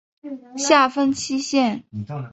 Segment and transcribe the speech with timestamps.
[0.57, 1.83] 下分七县。